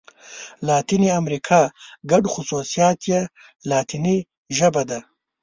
لاتیني 0.67 1.09
امريکا 1.19 1.61
ګډ 2.11 2.23
خوصوصیات 2.33 2.99
یې 3.11 3.21
لاتيني 3.69 4.17
ژبه 4.57 4.83
ده. 4.89 4.99